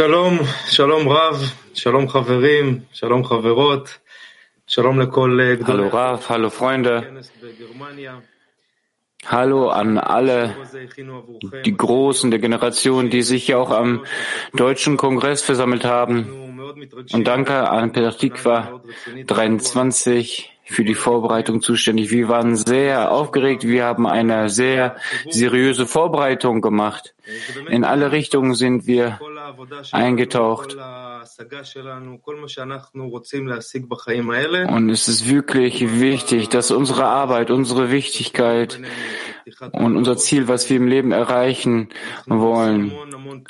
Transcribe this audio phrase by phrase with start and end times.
[0.00, 1.42] שלום, שלום רב,
[1.74, 3.98] שלום חברים, שלום חברות,
[4.66, 7.02] שלום לכל גדולי Hallo Rav, hallo Freunde,
[9.28, 10.54] hallo an alle
[11.64, 14.04] die Großen der Generation, die sich hier auch am
[14.54, 16.16] Deutschen Kongress versammelt haben.
[17.12, 18.80] Und danke an Petah
[19.26, 22.10] 23 für die Vorbereitung zuständig.
[22.10, 23.62] Wir waren sehr aufgeregt.
[23.66, 24.96] Wir haben eine sehr
[25.30, 27.14] seriöse Vorbereitung gemacht.
[27.68, 29.18] In alle Richtungen sind wir
[29.91, 30.77] eingetaucht.
[34.67, 38.79] Und es ist wirklich wichtig, dass unsere Arbeit, unsere Wichtigkeit
[39.71, 41.89] und unser Ziel, was wir im Leben erreichen
[42.25, 42.91] wollen,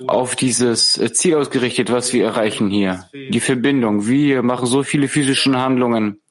[0.08, 3.05] auf dieses Ziel ausgerichtet, was wir erreichen hier.
[3.13, 4.08] Die Verbindung.
[4.08, 6.21] Wir machen so viele physische Handlungen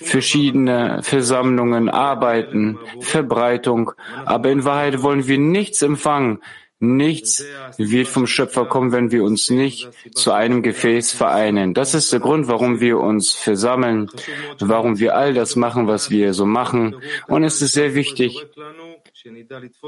[0.00, 3.92] verschiedene Versammlungen, Arbeiten, Verbreitung.
[4.24, 6.40] Aber in Wahrheit wollen wir nichts empfangen.
[6.84, 7.44] Nichts
[7.76, 11.74] wird vom Schöpfer kommen, wenn wir uns nicht zu einem Gefäß vereinen.
[11.74, 14.10] Das ist der Grund, warum wir uns versammeln,
[14.60, 16.96] warum wir all das machen, was wir so machen.
[17.26, 18.46] Und es ist sehr wichtig,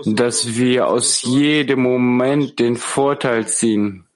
[0.04, 4.06] dass wir aus jedem Moment den Vorteil ziehen.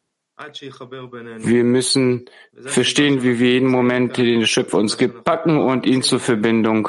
[1.38, 2.24] Wir müssen
[2.64, 6.88] verstehen, wie wir jeden Moment, den der Schöpfer uns gibt, packen und ihn zur Verbindung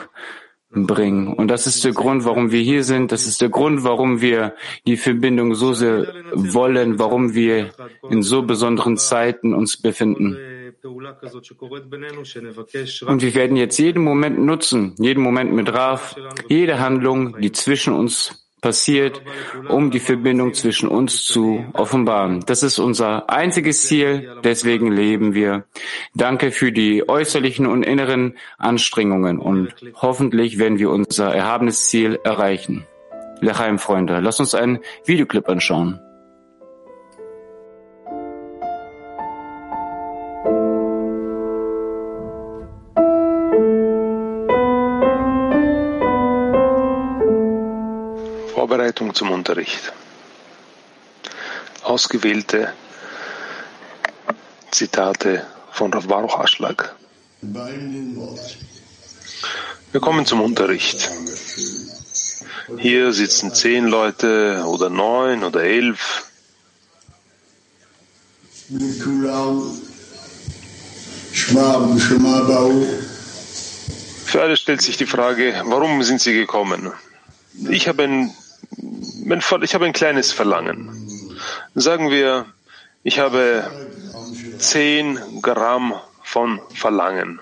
[0.74, 1.34] bringen.
[1.34, 3.12] Und das ist der Grund, warum wir hier sind.
[3.12, 4.56] Das ist der Grund, warum wir
[4.88, 7.72] die Verbindung so sehr wollen, warum wir
[8.10, 10.38] in so besonderen Zeiten uns befinden.
[10.84, 11.04] Und
[13.22, 16.16] wir werden jetzt jeden Moment nutzen, jeden Moment mit Raf,
[16.50, 19.22] jede Handlung, die zwischen uns passiert,
[19.68, 22.42] um die Verbindung zwischen uns zu offenbaren.
[22.46, 25.66] Das ist unser einziges Ziel, deswegen leben wir.
[26.14, 32.86] Danke für die äußerlichen und inneren Anstrengungen und hoffentlich werden wir unser erhabenes Ziel erreichen.
[33.40, 36.00] Lechaim, Freunde, lasst uns einen Videoclip anschauen.
[48.92, 49.94] Vorbereitung zum Unterricht.
[51.84, 52.74] Ausgewählte
[54.72, 56.94] Zitate von Rav Baruch Aschlag.
[59.92, 61.10] Wir kommen zum Unterricht.
[62.80, 66.26] Hier sitzen zehn Leute oder neun oder elf.
[74.26, 76.92] Für alle stellt sich die Frage, warum sind sie gekommen?
[77.70, 78.34] Ich habe ein
[79.62, 80.90] ich habe ein kleines Verlangen.
[81.76, 82.46] Sagen wir,
[83.04, 83.70] ich habe
[84.58, 85.94] 10 Gramm
[86.24, 87.40] von Verlangen.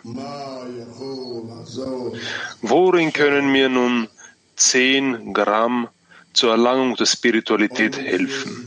[2.61, 4.07] Worin können mir nun
[4.55, 5.89] 10 Gramm
[6.33, 8.65] zur Erlangung der Spiritualität helfen?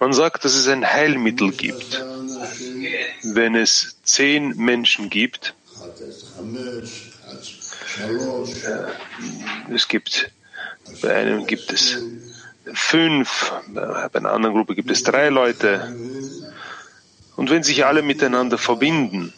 [0.00, 2.04] Man sagt, dass es ein Heilmittel gibt.
[3.22, 5.54] Wenn es zehn Menschen gibt,
[9.72, 10.30] es gibt
[11.02, 11.98] bei einem gibt es
[12.72, 15.94] fünf, bei einer anderen Gruppe gibt es drei Leute.
[17.36, 19.32] Und wenn sich alle miteinander verbinden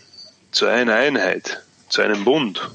[0.52, 2.70] zu einer Einheit, zu einem Bund,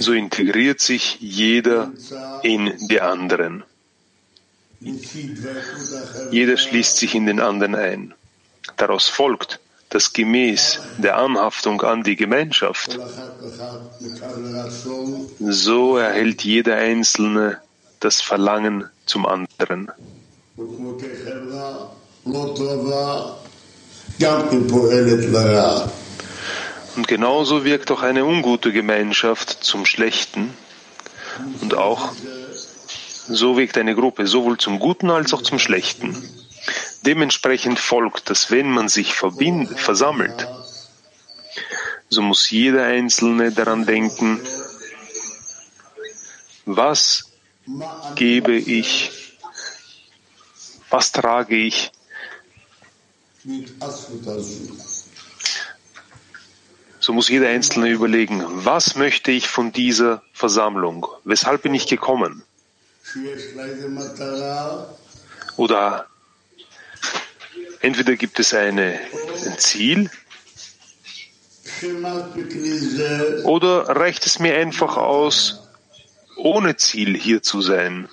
[0.00, 1.92] so integriert sich jeder
[2.42, 3.64] in die anderen.
[6.30, 8.14] Jeder schließt sich in den anderen ein.
[8.76, 9.60] Daraus folgt,
[9.90, 12.98] dass gemäß der Anhaftung an die Gemeinschaft,
[15.38, 17.58] so erhält jeder Einzelne
[18.00, 19.90] das Verlangen zum anderen.
[26.96, 30.52] Und genauso wirkt auch eine ungute Gemeinschaft zum Schlechten
[31.60, 32.12] und auch
[33.28, 36.16] so wirkt eine Gruppe sowohl zum Guten als auch zum Schlechten.
[37.08, 40.46] Dementsprechend folgt, dass wenn man sich verbind, versammelt,
[42.10, 44.38] so muss jeder Einzelne daran denken,
[46.66, 47.32] was
[48.14, 49.38] gebe ich,
[50.90, 51.92] was trage ich
[57.00, 61.06] so muss jeder Einzelne überlegen, was möchte ich von dieser Versammlung?
[61.24, 62.42] Weshalb bin ich gekommen?
[65.56, 66.06] Oder
[67.80, 68.98] Entweder gibt es eine,
[69.46, 70.10] ein Ziel
[73.44, 75.68] oder reicht es mir einfach aus,
[76.36, 78.08] ohne Ziel hier zu sein.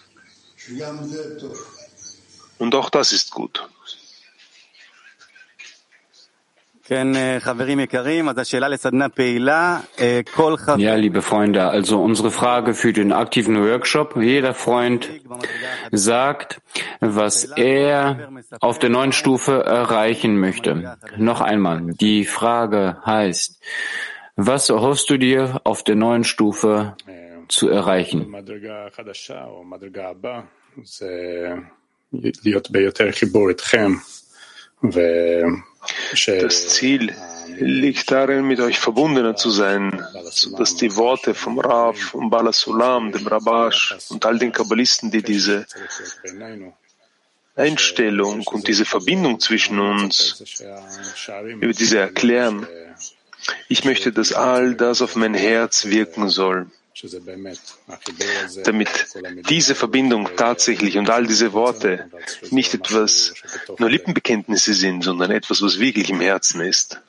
[2.57, 3.67] Und auch das ist gut.
[10.77, 14.15] Ja, liebe Freunde, also unsere Frage für den aktiven Workshop.
[14.17, 15.09] Jeder Freund
[15.91, 16.61] sagt,
[16.99, 18.29] was er
[18.59, 20.95] auf der neuen Stufe erreichen möchte.
[21.17, 23.59] Noch einmal, die Frage heißt,
[24.35, 26.95] was erhoffst du dir auf der neuen Stufe
[27.47, 28.31] zu erreichen?
[36.25, 37.15] Das Ziel
[37.57, 43.27] liegt darin, mit euch verbundener zu sein, sodass die Worte vom Rav, und Balasulam, dem
[43.27, 45.65] Rabash und all den Kabbalisten, die diese
[47.55, 50.43] Einstellung und diese Verbindung zwischen uns
[51.61, 52.67] über diese erklären,
[53.67, 56.67] ich möchte, dass all das auf mein Herz wirken soll
[58.63, 58.89] damit
[59.50, 62.09] diese Verbindung tatsächlich und all diese Worte
[62.51, 63.33] nicht etwas
[63.77, 67.01] nur Lippenbekenntnisse sind, sondern etwas, was wirklich im Herzen ist.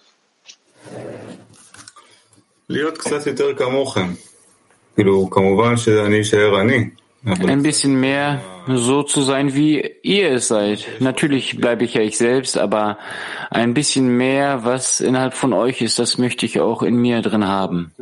[7.25, 10.87] Ein bisschen mehr so zu sein, wie ihr es seid.
[11.01, 12.99] Natürlich bleibe ich ja ich selbst, aber
[13.51, 17.47] ein bisschen mehr, was innerhalb von euch ist, das möchte ich auch in mir drin
[17.47, 17.93] haben.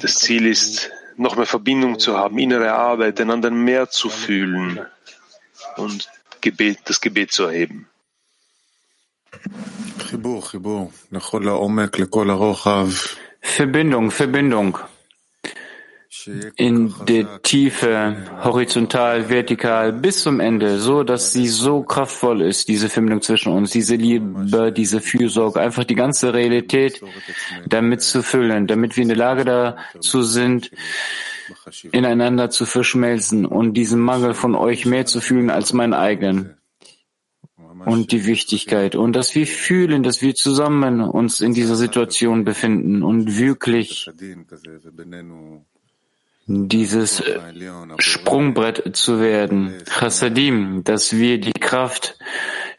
[0.00, 4.80] Das Ziel ist, noch mehr Verbindung zu haben, innere Arbeit, den anderen mehr zu fühlen
[5.76, 6.08] und
[6.40, 7.88] Gebet, das Gebet zu erheben.
[13.40, 14.78] Verbindung, Verbindung
[16.56, 22.88] in der Tiefe, horizontal, vertikal, bis zum Ende, so dass sie so kraftvoll ist, diese
[22.88, 27.00] Verbindung zwischen uns, diese Liebe, diese Fürsorge, einfach die ganze Realität
[27.68, 30.70] damit zu füllen, damit wir in der Lage dazu sind,
[31.92, 36.56] ineinander zu verschmelzen und diesen Mangel von euch mehr zu fühlen als meinen eigenen.
[37.84, 38.96] Und die Wichtigkeit.
[38.96, 44.10] Und dass wir fühlen, dass wir zusammen uns in dieser Situation befinden und wirklich
[46.46, 47.22] dieses
[47.98, 52.18] Sprungbrett zu werden, Chassadim, dass wir die Kraft,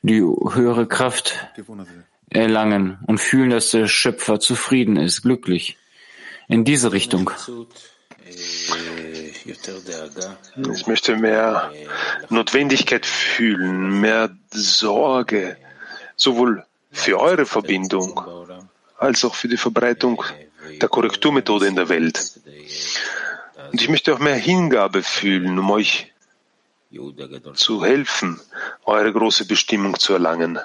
[0.01, 1.47] die höhere Kraft
[2.29, 5.77] erlangen und fühlen, dass der Schöpfer zufrieden ist, glücklich.
[6.47, 7.29] In diese Richtung.
[10.73, 11.71] Ich möchte mehr
[12.29, 15.57] Notwendigkeit fühlen, mehr Sorge,
[16.15, 18.21] sowohl für eure Verbindung
[18.97, 20.23] als auch für die Verbreitung
[20.81, 22.36] der Korrekturmethode in der Welt.
[23.71, 26.13] Und ich möchte auch mehr Hingabe fühlen, um euch
[27.55, 28.39] zu helfen,
[28.85, 30.59] eure große Bestimmung zu erlangen.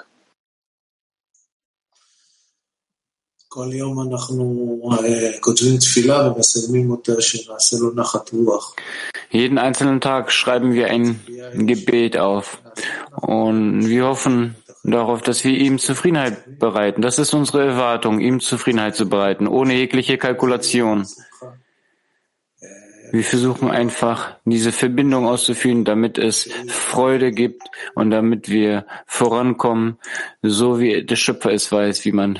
[9.29, 11.19] Jeden einzelnen Tag schreiben wir ein
[11.53, 12.59] Gebet auf
[13.11, 17.01] und wir hoffen darauf, dass wir ihm Zufriedenheit bereiten.
[17.01, 21.07] Das ist unsere Erwartung, ihm Zufriedenheit zu bereiten, ohne jegliche Kalkulation.
[23.13, 27.61] Wir versuchen einfach, diese Verbindung auszuführen, damit es Freude gibt
[27.93, 29.99] und damit wir vorankommen,
[30.41, 32.39] so wie der Schöpfer es weiß, wie man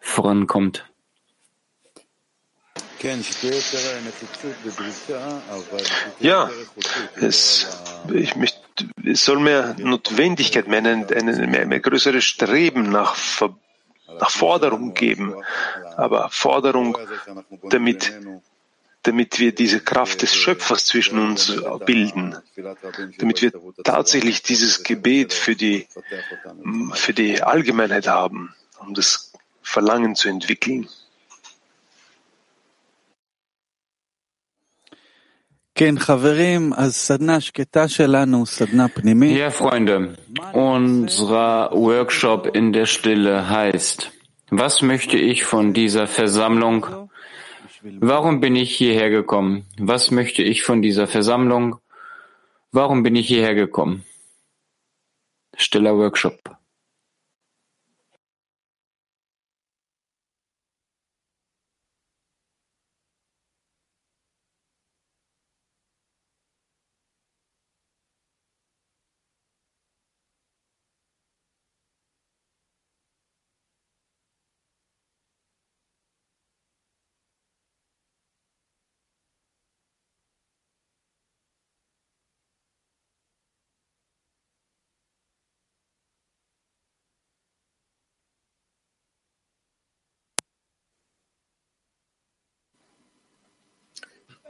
[0.00, 0.84] vorankommt.
[6.18, 6.50] Ja,
[7.20, 7.68] es,
[8.12, 8.58] ich möchte,
[9.04, 11.06] es soll mehr Notwendigkeit, mehr, ein,
[11.48, 13.14] mehr, mehr größeres Streben nach,
[14.18, 15.36] nach Forderung geben,
[15.96, 16.98] aber Forderung,
[17.70, 18.12] damit
[19.02, 21.52] damit wir diese Kraft des Schöpfers zwischen uns
[21.86, 22.36] bilden,
[23.18, 23.52] damit wir
[23.84, 25.86] tatsächlich dieses Gebet für die,
[26.94, 30.88] für die Allgemeinheit haben, um das Verlangen zu entwickeln.
[39.36, 40.16] Ja, Freunde,
[40.52, 44.10] unser Workshop in der Stille heißt,
[44.50, 47.08] was möchte ich von dieser Versammlung
[47.82, 49.64] Warum bin ich hierher gekommen?
[49.78, 51.76] Was möchte ich von dieser Versammlung?
[52.72, 54.04] Warum bin ich hierher gekommen?
[55.56, 56.57] Stiller Workshop.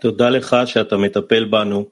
[0.02, 1.86] תודה לך שאתה מטפל בנו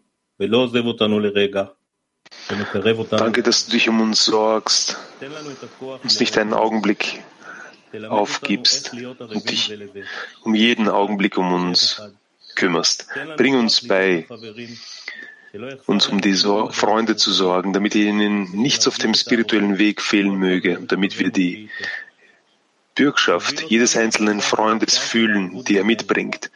[3.12, 4.98] Danke, dass du dich um uns sorgst,
[6.04, 7.22] uns nicht einen Augenblick
[8.10, 9.72] aufgibst und dich
[10.44, 12.02] um jeden Augenblick um uns
[12.56, 13.08] kümmerst.
[13.38, 14.26] Bring uns bei,
[15.86, 20.80] uns um die Freunde zu sorgen, damit ihnen nichts auf dem spirituellen Weg fehlen möge,
[20.88, 21.70] damit wir die
[22.96, 26.52] Bürgschaft jedes einzelnen Freundes fühlen, die er mitbringt.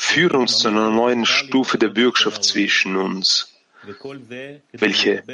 [0.00, 3.52] Führe uns zu einer neuen Stufe der Bürgschaft zwischen uns,
[4.72, 5.24] welche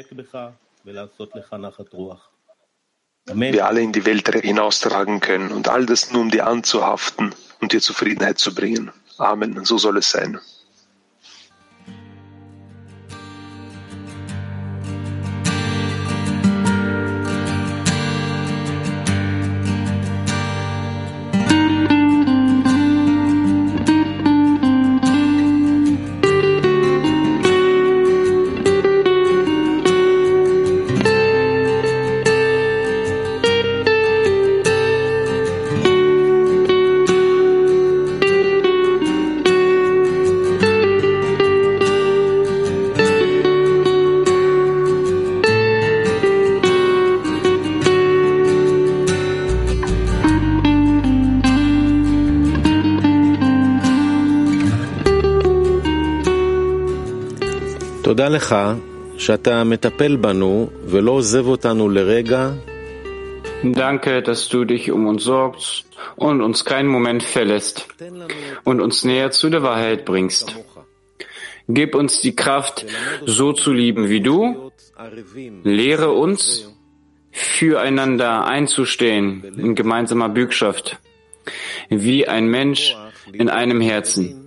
[3.26, 7.72] wir alle in die Welt hinaustragen können und all das nur um dir anzuhaften und
[7.72, 8.90] dir Zufriedenheit zu bringen.
[9.18, 9.64] Amen.
[9.66, 10.40] So soll es sein.
[63.62, 67.88] Danke, dass du dich um uns sorgst und uns keinen Moment verlässt
[68.64, 70.54] und uns näher zu der Wahrheit bringst.
[71.66, 72.84] Gib uns die Kraft,
[73.24, 74.70] so zu lieben wie du.
[75.64, 76.70] Lehre uns,
[77.32, 80.98] füreinander einzustehen in gemeinsamer Bürgschaft,
[81.88, 82.94] wie ein Mensch
[83.32, 84.43] in einem Herzen.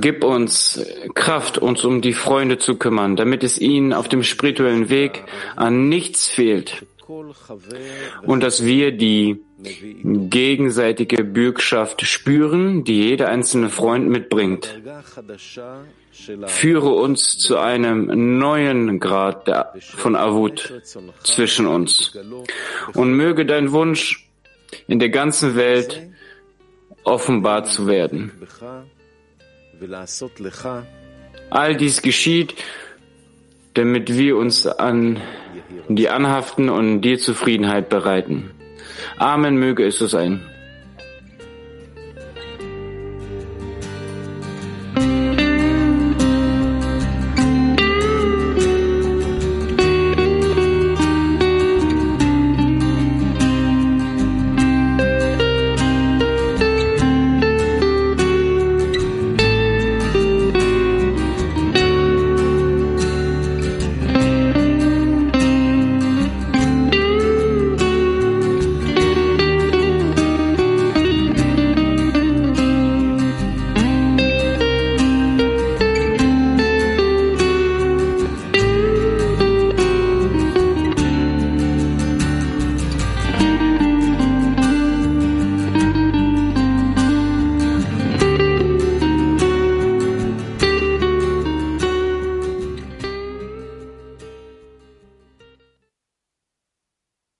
[0.00, 4.88] Gib uns Kraft, uns um die Freunde zu kümmern, damit es ihnen auf dem spirituellen
[4.88, 5.24] Weg
[5.56, 6.86] an nichts fehlt.
[8.22, 9.40] Und dass wir die
[10.04, 14.80] gegenseitige Bürgschaft spüren, die jeder einzelne Freund mitbringt.
[16.46, 19.48] Führe uns zu einem neuen Grad
[19.82, 20.82] von Avut
[21.24, 22.16] zwischen uns.
[22.94, 24.28] Und möge dein Wunsch
[24.86, 26.08] in der ganzen Welt
[27.08, 28.32] offenbart zu werden.
[31.50, 32.54] All dies geschieht,
[33.74, 35.20] damit wir uns an
[35.88, 38.50] die anhaften und dir Zufriedenheit bereiten.
[39.18, 40.40] Amen möge es so sein.